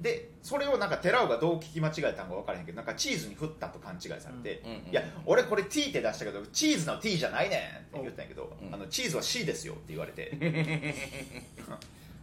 [0.08, 8.74] でそれをなんか寺尾がどう聞き間違えたのか分からへんけどなんかチーズに振ったと勘違いされて、うんうんうんいや俺これ T って出したけどチーズの T じゃないねんって言ったんやけど、うん。
[8.74, 10.32] あのチーズは C ですよって言われて。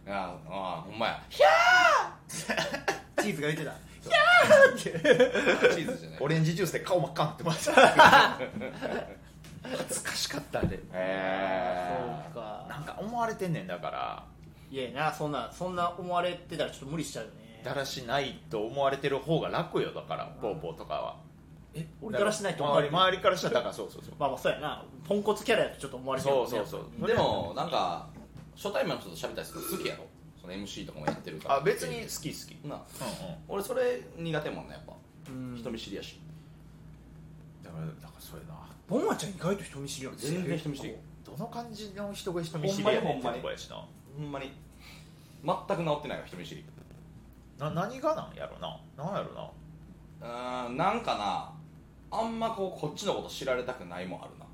[0.07, 1.23] ああほんまや。
[2.27, 3.75] チーズが言ってた。
[4.75, 6.19] チーズじゃない。
[6.19, 8.39] オレンジジュースで顔真っ赤になってました。
[9.61, 12.65] 恥ずかしかったあれへそうか。
[12.67, 14.35] なんか思われてんねんだから。
[14.71, 21.15] いやなそんなそんな思われてたらちょっと無理しちゃうよねだらしないと思われてる方が楽よだからポーポーとかは。
[21.73, 22.93] え俺からしないと思われる？
[22.95, 24.13] 周り周りからしたらだからそうそうそう。
[24.19, 24.85] まあまあそうやな。
[25.07, 26.35] ポンコツキャラやとちょっと思われてる。
[26.35, 26.81] もんねそうそう。
[26.99, 28.07] そうでもなんか
[28.55, 30.05] 初対面の人と喋ったりするの好きやろ？
[30.39, 31.55] その MC とかもやってるから。
[31.55, 32.67] あ別に好き好き。
[32.67, 33.35] なうんうん。
[33.47, 34.93] 俺それ苦手もんねやっぱ。
[35.27, 35.57] うん。
[35.57, 36.19] 人見知りやし。
[37.63, 38.53] だからだからそれな。
[38.87, 40.17] ボマちゃん意外と人見知りやん。
[40.17, 40.95] 全然人見知り。
[41.25, 43.75] どの感じの人が人見知りやねんってとこやしな。
[43.75, 44.51] ほんまに。
[45.43, 46.63] 全く治ってないわ人見知り
[47.57, 48.79] な何がなんやろな。
[48.97, 49.49] なんやろな。
[50.21, 51.53] うーんなんかな。
[52.11, 54.45] あんまこうこっちのこと知られたくないもあるな。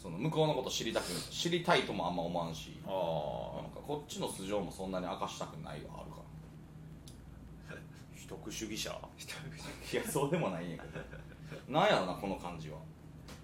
[0.00, 2.78] その向こうのこと知りたく知りたいともあんま思わんし。
[2.86, 6.22] あなんかこっちの素性もそんなに明かしたくないはあるか
[8.14, 8.90] 秘匿主義者？
[8.90, 11.72] らいやそうでもないんやけど。
[11.72, 12.78] なんやろなこの感じは。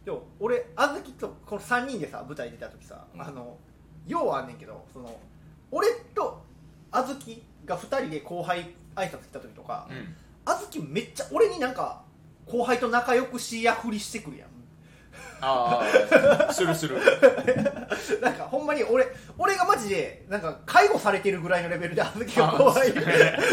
[0.05, 3.23] でも俺あずきとこの3人でさ舞台出た時さ、うん。
[3.23, 3.57] あの
[4.07, 5.19] ようあんねんけどその
[5.71, 6.43] 俺と
[6.91, 10.15] あずきが2人で後輩挨拶来た時とかうん。
[10.45, 12.03] あずきめっちゃ俺になんか
[12.47, 14.49] 後輩と仲良くしやふりしてくるやん。
[15.41, 15.83] あ
[16.49, 16.99] あするする。
[18.23, 22.93] なんかほんまに俺俺がマジでなんか介護されてるぐらいのレベルであずきが後輩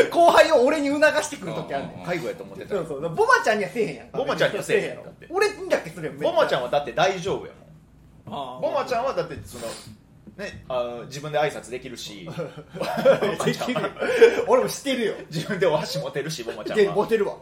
[0.10, 1.99] 後輩を俺に促してくる時あるねん。
[1.99, 2.75] うん介護やと思ってた。
[2.75, 4.08] そうそうボマちゃんにはせえへんやん。
[4.10, 7.54] かボマちゃんにはせえへんやろだって俺にだけするやんボマちゃんはだって大丈夫や
[8.28, 8.62] もん。
[8.62, 9.65] ボマちゃんんはだってその
[10.39, 10.63] ね。
[10.69, 12.28] あの自分で挨拶できるし。
[13.45, 13.82] できる
[14.47, 15.13] 俺も知ってるよ。
[15.30, 16.95] 自分でお箸持てるしボマちゃんでは。
[16.95, 17.36] モテるわ。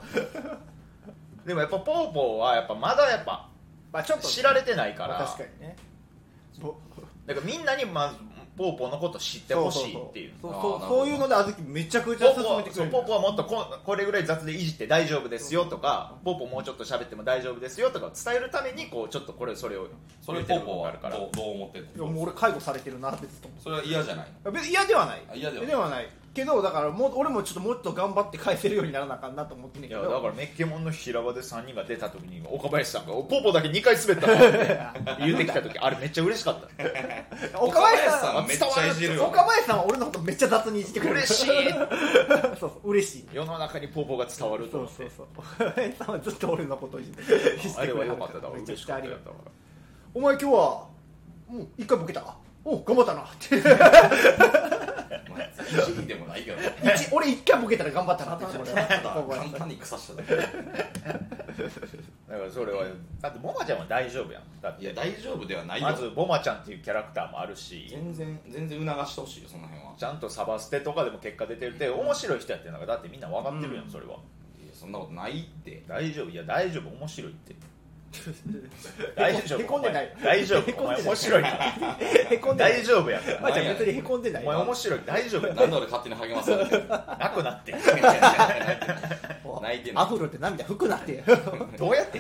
[1.46, 3.48] でもやっぱポーポーはやっぱまだやっぱ
[3.94, 4.28] まあちょっと。
[4.28, 5.18] 知られてないから。
[5.18, 5.76] 確かにね。
[7.28, 10.32] だからみんなにまずポーポーのこと知ってほしいっていう。
[10.42, 11.08] そうそうそう。
[11.08, 19.88] いうのであずきめちゃくちゃポーポ進めてくれるポーポーはもっとここれぐらい雑でいじって大丈夫ですよとかポーポーもうちょっと喋っても大丈夫ですよとか伝えるためにこうちょっとこれそれを
[20.26, 21.18] それ言うてるポーポーは部分があるから。
[21.18, 24.26] どうどう思ってんいやのもう俺介護されてるなってずっと思それは嫌じゃない。
[24.44, 25.22] のう別に嫌ではない。
[25.30, 25.68] あ嫌ではない。
[25.68, 30.02] ではないけどだからも俺もちょっともっと頑張って返せるようにならなあかんなと思ってんねんけど。
[30.02, 45.28] いやだからメッケモンの平場で3人が出た時に岡林さんが「ポポだけ2回滑ったの」って言うてきた時あれめっちゃ嬉しかった岡林さん岡林さんめっちゃいじるよ岡林さんは俺のことめっちゃ雑にいじってくれる嬉しいそうそう嬉しい世の中にポポが伝わるとそう思ってそうそう
[45.66, 47.24] 岡林さんはずっと俺のことをいじって
[47.78, 49.52] あれは良かっただからめちゃ嬉しくちゃありがとうったやったから
[50.14, 50.88] お前今日は
[51.50, 54.87] もう一回ボケたお頑張ったなって
[55.38, 56.58] まあいじりでもないけど
[56.96, 58.46] 一俺一回ボケたら頑張ったなって。
[58.46, 58.88] 俺は
[59.30, 60.36] 簡単に腐しただけ。
[60.36, 60.54] だか
[62.44, 62.84] らそれは
[63.22, 64.44] だってボマちゃんは大丈夫やん。
[64.62, 64.84] だって。
[64.84, 65.88] いや大丈夫ではないよ。
[65.88, 67.88] まずボマちゃんっていうキャラクターもあるし。
[67.90, 69.94] 全然全然促してほしいよその辺は。
[69.98, 74.14] ちゃんとサバステとかでも結果出てるって面白い人やってるのがだってみんな分かってるやんそれは。
[74.14, 75.84] いやそんなことないって。
[75.88, 77.56] 大丈夫いや大丈夫面白いって
[79.16, 79.60] 大丈夫。
[79.62, 80.14] へこんでない。
[80.24, 81.02] 大丈へこんでない。
[81.02, 81.42] 夫お前面白い。
[81.44, 81.56] から
[82.00, 82.74] へこんでない。
[82.74, 83.20] 大丈夫や。
[83.20, 84.44] からまあちゃん別にへこんでない。
[84.44, 85.00] お前面白い。
[85.06, 85.48] 大丈夫。
[85.48, 87.72] やなんで俺勝手に励まされてるなくなって。
[89.62, 91.24] 泣いてアフロって涙拭くなって。
[91.78, 92.20] どうやって？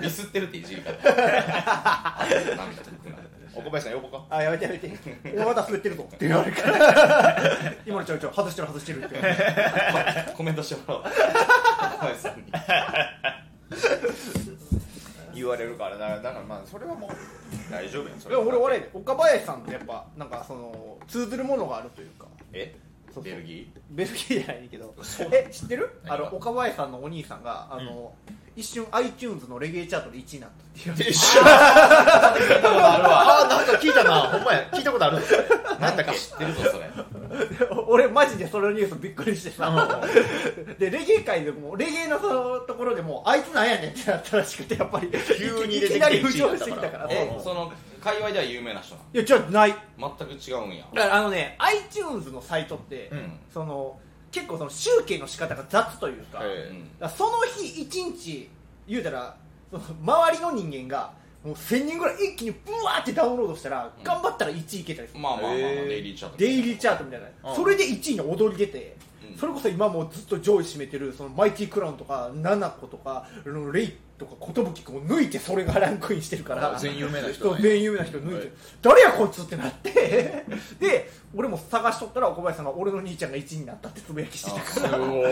[0.00, 3.16] ミスってるっていじり方あれ涙つくな
[3.56, 4.26] 岡林さん呼ぼうか。
[4.30, 4.90] あやめてやめて。
[5.38, 6.02] おまだ滑ってるぞ。
[6.12, 7.62] って言われるから。
[7.86, 9.16] 今のちょいちょい外してる外してるって。
[10.36, 11.02] コメントしてもらおう。
[11.04, 11.08] 小
[12.00, 12.44] 林さんに
[15.34, 17.10] 言われるからなだからまあそれはもう
[17.72, 18.44] 大丈夫やんそでれは。
[18.44, 22.26] も俺俺岡林さんってやっぱなんかその通ずるものがあるというか。
[22.52, 22.74] え？
[23.22, 24.92] ベルギベルギーじゃないけど。
[25.32, 26.00] え知ってる？
[26.08, 28.12] あの岡林さんのお兄さんがあの、
[28.56, 31.10] 一瞬 iTunes のレゲエチャートで1位になったっていう。
[31.12, 31.40] 一緒。
[31.40, 31.44] 聞い
[32.62, 34.68] たことあるわあなんか聞いたなほんまや。
[34.72, 35.18] 聞いたことある。
[35.20, 35.22] の
[35.78, 36.12] なんだっけ？
[36.16, 36.90] 知ってるぞそれ
[37.88, 40.00] 俺マジでそのニュースびっくりしてさ。
[40.78, 45.10] でレゲエ界でもレゲエのそのところでもあいつなんやねんってなったらしくてやっぱり。
[45.10, 46.76] 急にい出てきなり浮上してきたから。
[46.76, 47.08] 1位だったから。
[47.10, 49.06] えその界隈では有名な人なの？
[49.14, 49.74] いやじゃない。
[49.98, 50.84] 全く違うんや。
[50.94, 53.38] だからあのね iTunes のサイトって、うん。
[53.52, 53.98] その
[54.30, 56.42] 結構その集計の仕方が雑というか,、
[57.08, 58.50] その日一日
[58.88, 59.36] 言うたら
[59.70, 61.12] その周りの人間が
[61.44, 67.56] もう1000人ぐらい一気にブワーってダウンロードしたら、頑張ったら1位いけたりする、まあまあまあデイリーチャートデイリーチャートみたいな、うん。
[67.56, 68.96] それで1位に踊り出て、
[69.30, 69.36] うん。
[69.36, 76.76] それこそ今もうずっと上位占めてるそのマイティクラウンとかナナコとかあのレイとか寿君を抜いてそれがランクインしてるから。
[76.76, 78.48] あ全有名な人全有名な人抜いて、はい。
[78.80, 80.44] 誰やこいつってなって。
[80.80, 84.98] で俺も探しとったら小林さんが俺の兄ちゃんが1位になったってつぶやきしてたすから。
[84.98, 85.30] ごい。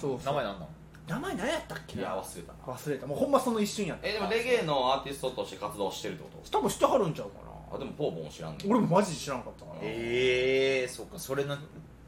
[0.00, 0.20] そうそう。
[0.26, 0.68] 名前なんなん
[1.10, 2.74] 名前何やったっけいやな忘れたな。
[2.74, 3.06] 忘れた。
[3.06, 4.08] もうほんまその一瞬やった。
[4.08, 11.56] えでもレゲエのアーティストとして活動してるってこ多分知ってはるんちゃうかとあでもポーボン知らんねな俺もマジで知らなかったからええそうかそれの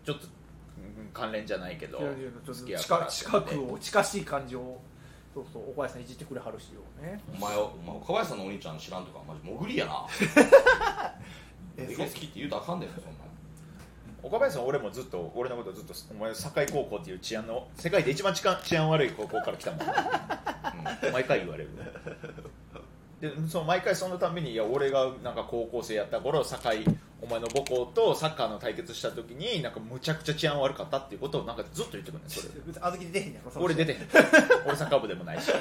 [0.04, 0.26] ちょっと
[0.98, 4.80] うん関連じゃないけどいやいやちょっと好きやか近ら近くを近しい感じを
[5.34, 7.18] そうそうお林さんいじってくれはるしよね。
[7.34, 10.06] お前お前岡林さんのお兄ちゃん知らんとかマジ潜りやな。
[11.78, 13.21] えレゲエ好きって言うとあかんでそんなん
[14.22, 19.80] 岡林さん俺もずっと俺のことずっとお前堺高校っていう治安の世界で一番治安治安悪い高校から来たもん。
[21.12, 21.70] 毎回言われる。
[23.20, 26.85] でその毎回そのためにいや俺がなんか高校生やった頃堺
[27.20, 32.48] お前の母校とサッカーの対決した時になんかむちゃくちゃ治安悪かったっていうことをなんかずっと言ってくるねんそれ
[32.80, 33.98] あずきで出へん俺出てへん。
[34.66, 35.52] 俺サッカー部でもないし。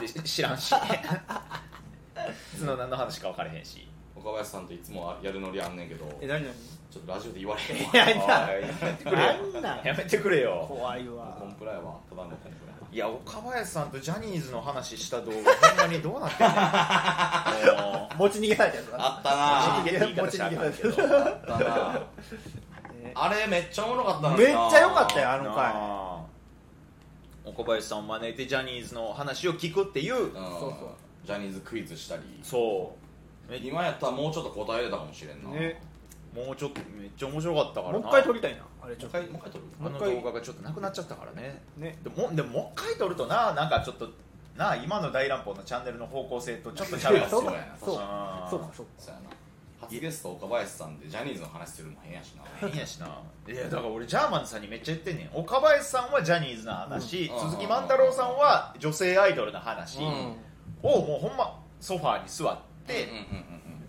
[0.00, 0.72] で知らんし。
[2.56, 6.54] その何の話か分からへんし岡林さんといつもやるノリあんねんけどえ何何？
[6.90, 7.92] ちょっとラジオで言われへんわ。
[7.94, 8.62] いやおい。
[8.62, 9.52] やめてくれよ。
[9.54, 10.66] なんなんやめてくれよ。
[10.68, 11.36] 怖いわ。
[11.40, 11.98] コンプラやわ。
[12.10, 20.26] ただのコンプラいや岡林さんとジャニーズの話した動画ほんまにどうなってんねんもう持ち逃げされたやつだあったな。
[20.26, 21.92] 持ち逃げたらあかんけどあったな。
[21.94, 26.20] ねあれめっちゃおもろかったのめっになちゃ良かったよあのな回あ。
[27.46, 30.24] 岡林さんを招いてジャニーズの話を聞くっていう。
[30.24, 30.32] うん。
[30.32, 30.42] そう
[30.78, 31.26] そう。
[31.26, 32.22] ジャニーズクイズしたり。
[32.42, 33.01] そう
[33.62, 35.50] 今やったらもうちょっと答えれたかもしれんな。
[35.50, 35.80] ね。
[36.34, 37.98] もうちょっとめっちゃ面白かったからな。
[37.98, 39.18] もう一回撮りたいなあれちょっと。
[39.18, 39.64] もう一回撮る？
[39.80, 41.62] あの動画がちょっとなくなっちゃったからね。
[41.76, 41.98] ね。
[42.02, 44.08] でもでももう一回撮るとななんかちょっと
[44.56, 48.70] なあ今の大乱暴のチャンネルの方向性とちょっとちゃうやんそうかそうやなそうあーそうか。
[48.74, 48.92] そうか。
[48.98, 49.26] そうやな。
[49.82, 52.42] 初ゲスト岡林さんでジャニーズの話するの変やしな。
[52.68, 53.06] 変やしな。
[53.48, 55.30] いやだから俺ジャーマンさんにめっちゃ言ってんねん。
[55.34, 57.50] 岡林さんはジャニーズの話、うん。
[57.50, 60.06] 鈴木万太郎さんは女性アイドルの話うん。
[60.82, 62.62] をもうほんまソファーに座って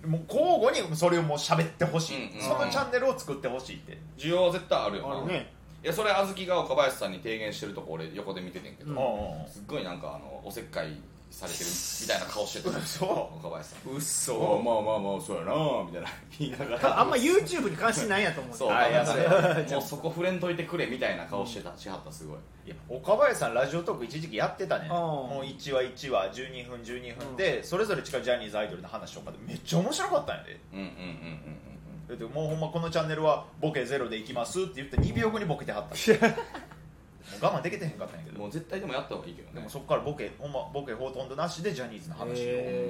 [0.05, 5.31] もう交互にそれをもう喋ってほしい、うんうんそのチャンネルを作ってほしいって、需要絶対あるよな。
[5.31, 5.53] ね。
[5.83, 9.47] いやそれあずきが岡林さんに提言してるとこ俺横で見ててんけど、うんうん。
[9.47, 10.93] すっごいなんかあのおせっかい
[11.33, 11.69] されてる
[12.01, 12.77] みたいな顔してた。
[12.77, 13.05] 嘘。
[13.05, 13.91] 岡林さん。
[13.91, 15.83] うっそまあまあまあそうやな。
[15.83, 16.07] みたいな。
[16.37, 16.99] 言いながら。
[17.01, 18.57] あんま YouTube に関心ないんやと思う。
[18.57, 18.71] そう。
[18.71, 19.27] あいやそれ。
[19.73, 21.75] もうそこ触れんといてくれみたいな顔してた。
[21.75, 22.37] しはったすごい。
[22.67, 24.87] いや岡林さんラジオトーク一時期やってたね。
[24.87, 30.59] もう1話1話12分12分でそれぞれ違うジャニーズアイドルの話とかでめっちゃ面白かったんやで。
[30.73, 30.89] うんうんうんう
[31.49, 31.63] ん
[32.03, 35.95] でもうほんまこのチャンネルはボケゼロでいきますって言って2秒後にボケてはった
[37.41, 38.35] 我慢できてへんかったんやけど。
[38.35, 39.53] うんもう絶対でもやった方がいいけどね。
[39.55, 42.33] でもそこからボケほんまボケほとんどなしでジャニーズの話を。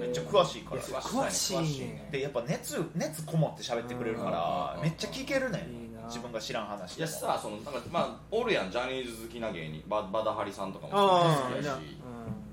[0.01, 0.81] めっちゃ詳しいから。
[0.81, 2.09] いや詳しいね。
[2.11, 4.83] でやっぱ熱熱こもって喋ってくれるからうん。
[4.83, 5.67] めっちゃ聞けるね
[6.07, 9.83] 自分が知らん話いやさそのなんかまあおるやんジャニーズ好きな芸人。
[9.87, 11.77] ババダハリさんとかもああ好きやし。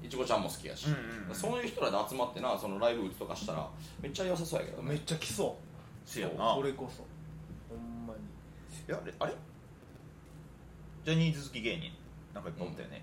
[0.03, 1.35] いちごちゃんも好きやし、うんうんうん。
[1.35, 3.69] そういう人らで集まってなそのライブ打つとかしたら
[4.03, 4.91] めっちゃ良さそうやけどね。
[4.91, 5.57] めっちゃ来そ
[6.07, 6.09] う。
[6.09, 6.55] せやな。
[6.55, 7.05] それこそ。
[7.69, 8.21] ほんまに。
[8.89, 9.35] いやあれあれ？
[11.05, 11.93] ジャニーズ好き芸人
[12.35, 13.03] なんかいっぱいおったよね、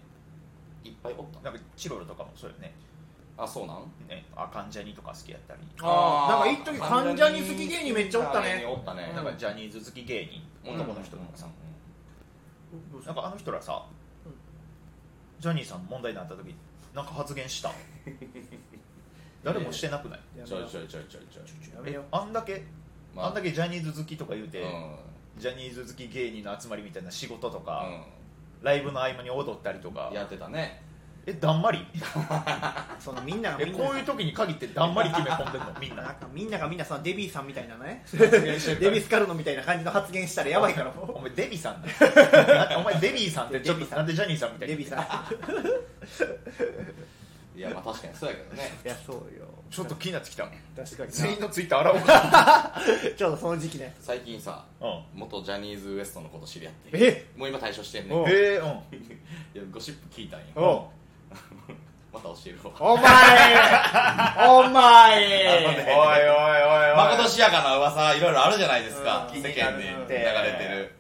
[0.84, 1.42] いっぱいおった。
[1.42, 2.74] なんかチロルとかもそうよね。
[3.38, 3.86] あそうなん？
[4.10, 5.62] ねあ関ジャニとか好きやったり。
[5.82, 6.48] あー。
[6.48, 8.66] なんか一時関ジャニ好き芸人めっちゃおったね。
[8.68, 9.12] おったね。
[9.16, 11.48] なんかジャニーズ好き芸人男の人とかさ、
[12.92, 13.86] どうしたなんかあの人らさ、
[14.26, 14.34] うん。
[15.40, 16.56] ジャニーさん問題になった時
[16.96, 17.72] なんか発言した。
[19.44, 21.44] 誰もしてなくない、ちょいちょいちょいちょいちょい。
[21.74, 22.64] えやめよあんだけ、
[23.16, 23.28] まあ。
[23.28, 24.96] あんだけジャニーズ好きとか言うて、うん
[25.38, 27.86] ジャニーズ好き芸人の集まりみたいな仕事とか、
[28.62, 30.10] うライブの合間に踊ったりとか。
[30.10, 30.82] んやってたね。
[31.30, 31.86] えだんまり？
[33.00, 35.76] そのみんながえみんなこういう時に限ってだんまり決め込んでんの？
[35.80, 36.04] みんな。
[36.04, 38.04] んなかみんながみんなそのデビーさんみたいなね。
[38.12, 41.90] デビスカルノみたいな感じの発言したらやばいからもお前デビさんだ
[42.78, 44.76] お前デビーさんってなんでジャニーさんみたいに。
[44.78, 45.00] ビーさん。
[47.58, 48.72] いやまあ確かにそうやけどね。
[48.86, 50.44] いやそうよちょっと気になってきた。
[50.76, 51.12] 確かに。
[51.12, 52.82] 全員のツイッター洗おうか
[53.18, 53.96] ちょうどその時期ね。
[54.00, 55.04] 最近さうん。
[55.14, 56.90] 元ジャニーズ WEST のこと知り合って。
[56.94, 57.26] え？
[57.36, 58.30] もう今退所してんねおん。
[58.30, 58.68] いえー、うん。
[59.54, 60.92] やゴシップ聞いたんよお
[62.14, 62.72] また教えるわ。
[62.80, 64.48] お前！
[64.48, 65.68] お前！
[65.68, 65.86] おいね。
[65.90, 69.42] おいおいおいまことしやかな噂いろいろあるじゃないですか、うん。
[69.42, 70.96] 世間で流れてる。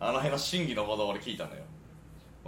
[0.00, 1.62] あの辺の真偽のほど俺聞いたのよ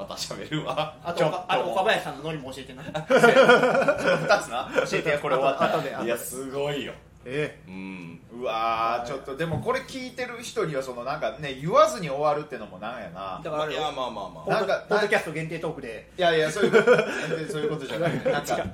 [0.01, 0.95] また喋るわ。
[1.05, 1.45] あとと。
[1.49, 2.83] あと岡林さんのノリも教えてな。
[2.83, 4.71] 2つな。
[4.91, 5.59] 教えてやこれ終わっ
[5.97, 6.93] たいやすごいよ。
[7.27, 8.21] えうん。
[8.33, 13.41] うわーちょっとでもこれ聞いてる人にはそのなんかね言わずに終わるってのもなんやな。
[13.45, 16.09] だからいやまあまあまあなんかポッドキャスト限定トークで。
[16.17, 17.67] いやいやそういうこと全然そうい。
[17.67, 18.65] うことじゃない なんか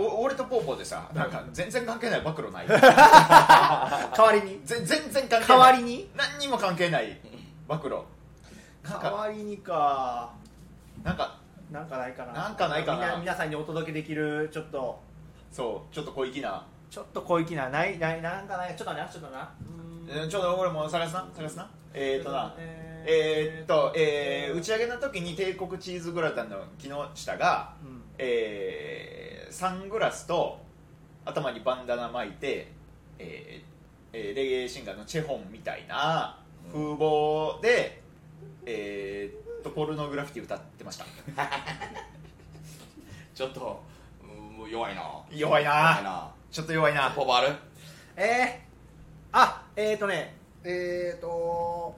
[0.00, 2.66] お俺とポーポーでさなんか全然関係ない暴露ない。
[2.72, 4.60] 代わりに。
[4.64, 5.48] 全全然関係ない。
[5.48, 6.08] 代わりに？
[6.16, 7.18] 何にも関係ない
[7.68, 7.96] 暴露
[8.84, 10.30] 代かわりにか。
[11.02, 11.38] なんか
[11.72, 12.32] なんかないかな。
[12.32, 13.16] なんかないかな。
[13.16, 15.00] 皆さんにお届けできるちょっと。
[15.50, 16.66] そうちょっと小粋な。
[16.90, 17.70] ちょっと小粋な。
[17.70, 18.76] ないないなんかない。
[18.76, 19.50] ちょっとなちょっとな。
[20.28, 21.68] ちょっと俺も探すな探すな。
[21.94, 22.54] えー、っとな。
[22.58, 28.02] ええー、っと、えー打ち上げの時に帝国チーズグラタンの木下が、うん。
[28.18, 30.58] えーサングラスと
[31.24, 32.70] 頭にバンダナ巻いて、
[33.18, 33.64] えー
[34.12, 36.38] えーレゲエシンガーのチェホンみたいな
[36.72, 38.02] 風貌で、
[38.66, 41.04] えーっとポルノグラフィティ歌ってました。
[43.34, 43.82] ちょっと
[44.22, 45.02] うん弱いな。
[45.30, 46.30] 弱いな。
[46.50, 47.10] ちょっと弱いな。
[47.10, 47.48] ポーポーある
[48.16, 48.56] えー、
[49.32, 51.94] あえーとねえーと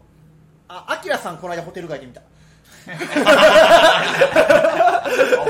[0.69, 2.23] あアキラさんこの間ホテル街で見た。
[2.87, 2.91] お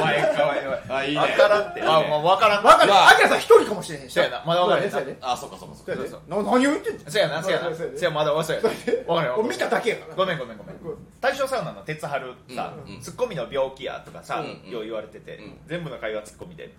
[0.00, 1.20] 前かわいいあいいね。
[1.20, 1.82] 分からんって。
[1.82, 2.64] あもう分からん。
[2.64, 2.90] わかる。
[2.90, 4.10] うわアキラさん一人かもしれへん。
[4.10, 4.42] しそうやな。
[4.46, 5.74] まだ分からへんそうやであそうかそうか。
[5.74, 7.00] そうかそうな何を言ってんの？
[7.10, 7.74] せやなせやな。
[7.74, 10.14] そうやでせやまだ忘れた分かるよ俺見ただけやから。
[10.14, 10.76] ごめんごめんごめん。
[11.20, 13.00] 大正サウナの鉄春さ、うんうん。
[13.00, 14.70] ツッコミの病気やとかさ、うんうん。
[14.70, 15.56] よう言われてて、うん。
[15.66, 16.70] 全部の会話ツッコミで、うん。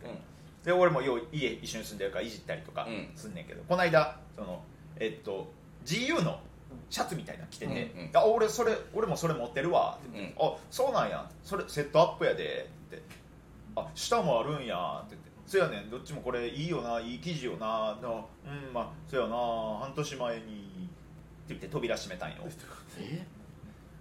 [0.64, 3.10] で俺もよう家一緒に住んでるからいじったりとかうん。
[3.16, 4.62] すんねんけど、この間その
[5.00, 5.52] えっと
[5.86, 6.40] GU の
[6.90, 8.10] シャツみたいなの着てて、うんうん。
[8.14, 11.30] あ俺それ俺もそれ持ってるわって言って、あそうなんや。
[11.44, 13.02] それセットアップやでって
[13.82, 15.04] あ下もあるんや。
[15.06, 15.32] って言って。
[15.46, 15.90] そやねん。
[15.90, 17.00] どっちもこれいいよな。
[17.00, 17.98] いい生地よな。
[18.02, 18.12] なう
[18.72, 19.36] んまあそやな。
[19.82, 20.42] 半年前に。
[20.42, 20.48] って
[21.50, 22.38] 言って扉閉めたんよ。
[23.00, 23.26] え？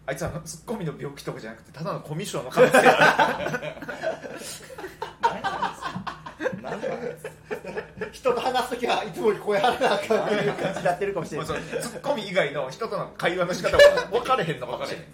[0.08, 3.74] あいつはツッコミの病気とかじゃなくてただのコミュ障の可能性なんで
[6.62, 7.26] なんです
[8.12, 11.46] 人と話すときはいつもより声張らなあかんっていう感じになってるかもしれない。
[11.46, 14.60] そのツッコミ以外の人との会話の仕方が分かれへん。
[14.60, 15.04] のかもしれん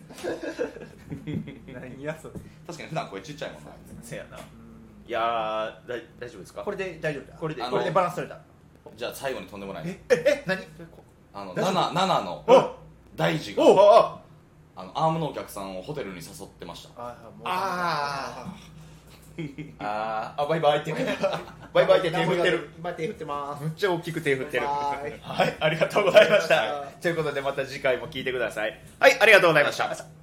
[1.73, 2.35] 何やそれ
[2.67, 3.71] 確かに普段声ちっちゃいもんな。
[4.03, 4.39] せやな。
[4.39, 4.41] い
[5.07, 6.63] やーだ大丈夫ですか？
[6.63, 7.37] これで大丈夫だ。
[7.39, 7.63] これで。
[7.63, 8.41] これでバランス取れた。
[8.97, 9.85] じゃあ最後にとんでもない。
[9.87, 10.61] えええ何？
[11.35, 12.77] あの大丈夫？7七のお
[13.17, 13.63] 大事が
[14.75, 16.91] あのアームのお客さんをホテルに誘ってました。
[16.97, 18.55] ああ
[19.79, 20.43] あー。
[20.43, 20.93] あバイバイって
[21.73, 22.71] バイバイって手振ってる。
[22.79, 23.63] 今手振ってます。
[23.65, 24.65] むっちゃ大きく手振ってる。
[24.65, 25.21] バイバイ。
[25.23, 26.55] はいありがとうございました。
[26.57, 28.81] はいということでまた次回も聞いてください。
[28.99, 30.22] はいありがとうございました